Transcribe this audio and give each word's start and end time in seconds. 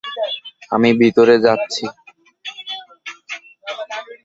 আমি 0.71 0.89
ভিতরে 1.01 1.35
যাচ্ছি। 1.45 1.83